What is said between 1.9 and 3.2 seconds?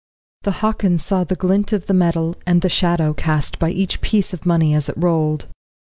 metal, and the shadow